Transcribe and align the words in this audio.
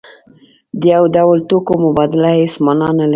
د 0.79 0.81
یو 0.93 1.03
ډول 1.15 1.39
توکو 1.49 1.73
مبادله 1.85 2.29
هیڅ 2.39 2.53
مانا 2.65 2.89
نلري. 2.97 3.09